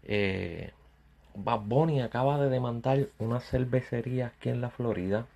Eh, 0.04 0.72
Bad 1.40 1.62
Bunny 1.66 2.02
acaba 2.02 2.40
de 2.40 2.50
demandar 2.50 3.10
una 3.20 3.40
cervecería 3.40 4.28
aquí 4.28 4.50
en 4.50 4.60
la 4.60 4.72
Florida, 4.72 5.28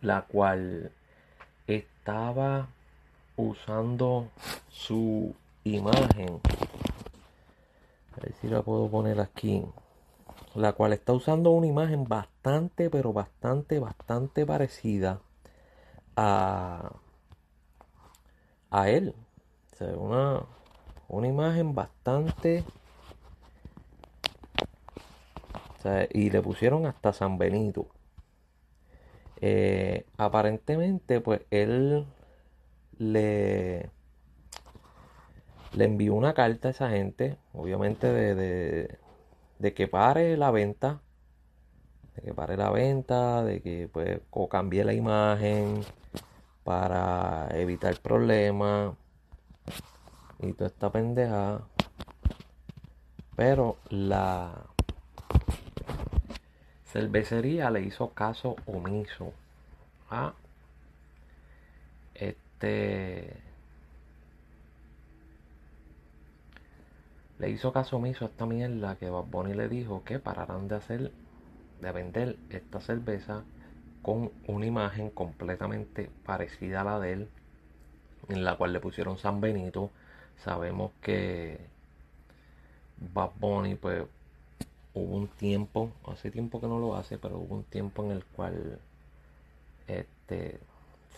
la 0.00 0.22
cual 0.22 0.92
estaba 1.66 2.68
usando 3.36 4.28
su 4.70 5.34
imagen. 5.64 6.40
A 8.16 8.20
ver 8.20 8.34
si 8.40 8.46
la 8.46 8.62
puedo 8.62 8.88
poner 8.88 9.18
aquí. 9.20 9.64
La 10.54 10.74
cual 10.74 10.92
está 10.92 11.12
usando 11.12 11.50
una 11.50 11.66
imagen 11.66 12.04
bastante, 12.04 12.88
pero 12.88 13.12
bastante, 13.12 13.80
bastante 13.80 14.46
parecida 14.46 15.18
a, 16.14 16.92
a 18.70 18.88
él. 18.88 19.12
O 19.72 19.76
sea, 19.76 19.88
una, 19.88 20.42
una 21.08 21.26
imagen 21.26 21.74
bastante 21.74 22.62
y 26.12 26.30
le 26.30 26.42
pusieron 26.42 26.86
hasta 26.86 27.12
San 27.12 27.38
Benito. 27.38 27.88
Eh, 29.40 30.06
aparentemente, 30.16 31.20
pues 31.20 31.42
él 31.50 32.06
le, 32.98 33.90
le 35.72 35.84
envió 35.84 36.14
una 36.14 36.34
carta 36.34 36.68
a 36.68 36.70
esa 36.70 36.90
gente, 36.90 37.36
obviamente 37.52 38.06
de, 38.12 38.98
de, 39.58 39.74
que 39.74 39.88
pare 39.88 40.36
la 40.36 40.50
venta, 40.50 41.00
de 42.16 42.22
que 42.22 42.34
pare 42.34 42.56
la 42.56 42.70
venta, 42.70 43.44
de 43.44 43.60
que 43.60 43.88
pues 43.92 44.20
cambie 44.50 44.84
la 44.84 44.94
imagen 44.94 45.80
para 46.62 47.48
evitar 47.52 47.98
problemas 48.00 48.94
y 50.40 50.52
toda 50.52 50.68
esta 50.68 50.90
pendeja. 50.90 51.62
Pero 53.36 53.78
la 53.90 54.73
cervecería 56.94 57.72
le 57.72 57.80
hizo 57.82 58.10
caso 58.10 58.54
omiso 58.66 59.32
a 60.10 60.32
este 62.14 63.36
le 67.40 67.50
hizo 67.50 67.72
caso 67.72 67.96
omiso 67.96 68.24
a 68.24 68.28
esta 68.28 68.46
mierda 68.46 68.94
que 68.94 69.10
Bad 69.10 69.24
Bunny 69.24 69.54
le 69.54 69.68
dijo 69.68 70.04
que 70.04 70.20
pararán 70.20 70.68
de 70.68 70.76
hacer 70.76 71.10
de 71.80 71.90
vender 71.90 72.36
esta 72.50 72.80
cerveza 72.80 73.42
con 74.02 74.30
una 74.46 74.64
imagen 74.64 75.10
completamente 75.10 76.08
parecida 76.24 76.82
a 76.82 76.84
la 76.84 77.00
de 77.00 77.12
él 77.12 77.28
en 78.28 78.44
la 78.44 78.56
cual 78.56 78.72
le 78.72 78.78
pusieron 78.78 79.18
San 79.18 79.40
Benito. 79.40 79.90
Sabemos 80.44 80.92
que 81.02 81.58
Bad 83.12 83.30
Bunny 83.40 83.74
pues 83.74 84.04
hubo 84.94 85.16
un 85.16 85.28
tiempo, 85.28 85.92
hace 86.06 86.30
tiempo 86.30 86.60
que 86.60 86.66
no 86.68 86.78
lo 86.78 86.96
hace, 86.96 87.18
pero 87.18 87.38
hubo 87.38 87.56
un 87.56 87.64
tiempo 87.64 88.04
en 88.04 88.12
el 88.12 88.24
cual 88.24 88.78
este 89.88 90.60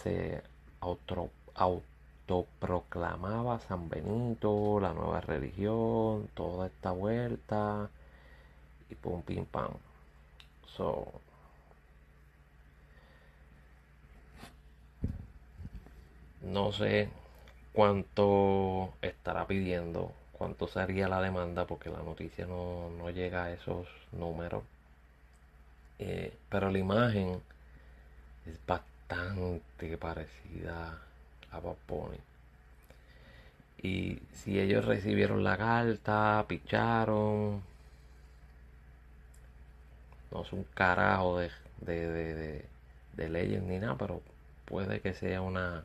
se 0.02 0.42
auto, 0.80 1.30
autoproclamaba 1.54 3.60
San 3.60 3.88
Benito, 3.88 4.80
la 4.80 4.92
nueva 4.92 5.20
religión, 5.20 6.28
toda 6.34 6.66
esta 6.66 6.90
vuelta 6.92 7.90
y 8.90 8.94
pum 8.94 9.22
pim 9.22 9.44
pam. 9.46 9.70
So 10.76 11.12
no 16.42 16.72
sé 16.72 17.08
cuánto 17.72 18.92
estará 19.02 19.46
pidiendo 19.46 20.12
cuánto 20.38 20.68
sería 20.68 21.08
la 21.08 21.20
demanda 21.20 21.66
porque 21.66 21.90
la 21.90 22.02
noticia 22.02 22.46
no, 22.46 23.10
llega 23.10 23.44
a 23.44 23.52
esos 23.52 23.86
números. 24.12 24.62
Eh, 25.98 26.36
pero 26.50 26.70
la 26.70 26.78
imagen 26.78 27.40
es 28.46 28.58
bastante 28.66 29.96
parecida 29.98 30.98
a 31.50 31.60
Bad 31.60 31.76
Y 33.82 34.20
si 34.32 34.58
ellos 34.60 34.84
recibieron 34.84 35.42
la 35.44 35.56
carta, 35.56 36.44
picharon, 36.48 37.62
no 40.30 40.42
es 40.42 40.52
un 40.52 40.64
carajo 40.74 41.38
de, 41.38 41.50
de, 41.80 42.08
de, 42.12 42.64
de 43.14 43.28
leyes 43.28 43.62
ni 43.62 43.78
nada, 43.78 43.96
pero 43.96 44.20
puede 44.66 45.00
que 45.00 45.14
sea 45.14 45.40
una 45.40 45.84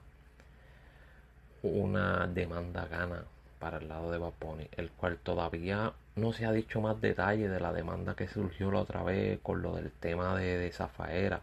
una 1.64 2.26
demanda 2.28 2.88
gana 2.88 3.24
para 3.62 3.78
el 3.78 3.88
lado 3.88 4.12
de 4.12 4.17
Baponi, 4.17 4.67
el 4.76 4.89
cual 4.89 5.19
todavía 5.19 5.93
no 6.15 6.34
se 6.34 6.45
ha 6.47 6.52
dicho 6.52 6.82
más 6.82 7.00
detalle 7.00 7.47
de 7.47 7.60
la 7.60 7.71
demanda 7.71 8.15
que 8.15 8.28
surgió 8.28 8.71
la 8.71 8.80
otra 8.80 9.04
vez 9.04 9.39
con 9.41 9.62
lo 9.62 9.76
del 9.76 9.91
tema 9.91 10.36
de, 10.36 10.58
de 10.58 10.71
Zafaera. 10.71 11.41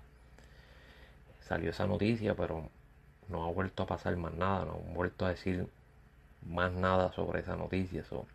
Salió 1.40 1.70
esa 1.70 1.86
noticia, 1.86 2.34
pero 2.34 2.68
no 3.28 3.44
ha 3.44 3.52
vuelto 3.52 3.84
a 3.84 3.86
pasar 3.86 4.16
más 4.16 4.34
nada, 4.34 4.64
no 4.64 4.72
ha 4.72 4.94
vuelto 4.94 5.26
a 5.26 5.30
decir 5.30 5.68
más 6.44 6.72
nada 6.72 7.12
sobre 7.12 7.40
esa 7.40 7.56
noticia. 7.56 8.00
Eso 8.00 8.26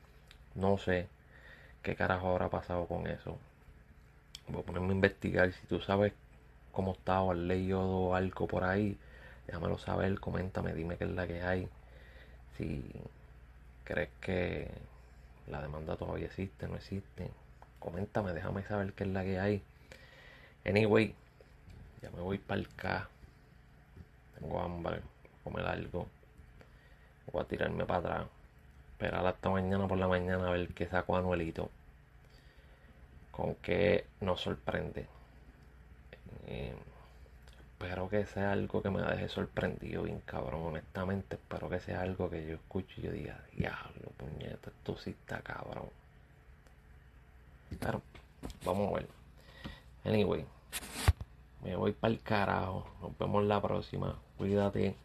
no 0.55 0.77
sé 0.77 1.07
qué 1.83 1.95
carajo 1.95 2.29
habrá 2.29 2.49
pasado 2.49 2.85
con 2.87 3.05
eso. 3.07 3.37
Voy 4.47 4.61
a 4.61 4.65
ponerme 4.65 4.89
a 4.89 4.95
investigar. 4.95 5.51
Si 5.51 5.67
tú 5.67 5.81
sabes 5.81 6.13
cómo 6.71 6.95
o 7.05 7.31
has 7.31 7.37
leído 7.37 8.15
algo 8.15 8.47
por 8.47 8.63
ahí, 8.63 8.97
déjamelo 9.45 9.77
saber, 9.77 10.19
coméntame, 10.21 10.73
dime 10.73 10.95
qué 10.97 11.03
es 11.03 11.11
la 11.11 11.27
que 11.27 11.41
hay. 11.41 11.67
Si 12.57 12.83
¿Crees 13.83 14.09
que 14.21 14.67
la 15.47 15.61
demanda 15.61 15.95
todavía 15.97 16.27
existe? 16.27 16.67
¿No 16.67 16.75
existe? 16.75 17.29
Coméntame, 17.79 18.33
déjame 18.33 18.63
saber 18.63 18.93
qué 18.93 19.03
es 19.03 19.09
la 19.09 19.23
que 19.23 19.39
hay. 19.39 19.61
Anyway, 20.65 21.13
ya 22.01 22.09
me 22.11 22.21
voy 22.21 22.37
para 22.37 22.61
el 22.61 22.69
K. 22.69 23.09
Tengo 24.39 24.61
hambre, 24.61 25.01
comer 25.43 25.65
algo. 25.65 26.07
Voy 27.31 27.41
a 27.41 27.45
tirarme 27.45 27.85
para 27.85 27.99
atrás. 27.99 28.27
Esperar 28.91 29.25
hasta 29.25 29.49
mañana 29.49 29.87
por 29.87 29.97
la 29.97 30.07
mañana 30.07 30.47
a 30.47 30.51
ver 30.51 30.69
qué 30.69 30.87
saco 30.87 31.17
Anuelito. 31.17 31.69
Con 33.31 33.55
qué 33.55 34.05
nos 34.21 34.39
sorprende. 34.41 35.07
Eh, 36.47 36.73
espero 37.83 38.07
que 38.07 38.25
sea 38.25 38.53
algo 38.53 38.81
que 38.81 38.89
me 38.89 39.01
deje 39.01 39.27
sorprendido, 39.27 40.03
bien 40.03 40.21
cabrón, 40.25 40.67
honestamente. 40.67 41.35
Espero 41.35 41.69
que 41.69 41.81
sea 41.81 42.01
algo 42.01 42.29
que 42.29 42.47
yo 42.47 42.55
escuche 42.55 42.93
y 42.97 43.01
yo 43.01 43.11
diga, 43.11 43.43
diablo, 43.57 44.09
puñeta, 44.15 44.69
esto 44.69 44.97
sí 44.97 45.09
está 45.09 45.41
cabrón. 45.41 45.89
Pero, 47.77 48.01
vamos 48.65 48.89
a 48.89 48.95
ver. 48.95 49.07
Anyway, 50.05 50.45
me 51.61 51.75
voy 51.75 51.91
para 51.91 52.13
el 52.13 52.21
carajo. 52.21 52.87
Nos 53.01 53.17
vemos 53.17 53.43
la 53.43 53.61
próxima. 53.61 54.17
Cuídate, 54.37 54.95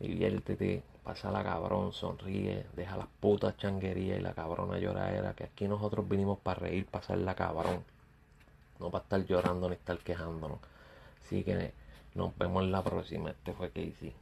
diviértete, 0.00 0.82
la 1.04 1.44
cabrón, 1.44 1.92
sonríe, 1.92 2.64
deja 2.74 2.96
las 2.96 3.08
putas 3.20 3.56
changuerías 3.58 4.18
y 4.18 4.22
la 4.22 4.32
cabrona 4.32 4.78
lloradera. 4.78 5.34
Que 5.34 5.44
aquí 5.44 5.68
nosotros 5.68 6.08
vinimos 6.08 6.38
para 6.38 6.60
reír, 6.60 6.86
pasarla 6.86 7.34
cabrón. 7.34 7.84
No 8.80 8.90
para 8.90 9.04
estar 9.04 9.26
llorando 9.26 9.68
ni 9.68 9.74
estar 9.74 9.98
quejándonos. 9.98 10.58
Así 11.22 11.44
que 11.44 11.81
nos 12.14 12.36
vemos 12.36 12.64
en 12.64 12.72
la 12.72 12.82
próxima. 12.82 13.30
Este 13.30 13.52
fue 13.52 13.70
Casey. 13.70 14.12